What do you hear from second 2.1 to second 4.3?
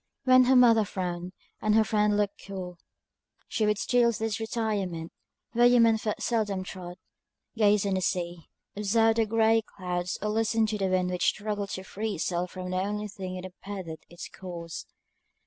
looked cool, she would steal to